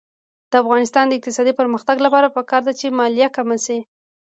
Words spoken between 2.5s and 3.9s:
ده چې مالیه کمه شي.